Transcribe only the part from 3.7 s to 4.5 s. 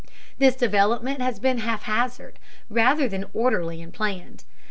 and planned.